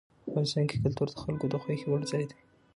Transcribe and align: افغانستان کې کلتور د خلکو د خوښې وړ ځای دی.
افغانستان 0.29 0.65
کې 0.69 0.77
کلتور 0.83 1.07
د 1.09 1.15
خلکو 1.23 1.45
د 1.49 1.55
خوښې 1.61 1.87
وړ 1.89 2.01
ځای 2.11 2.23
دی. 2.29 2.37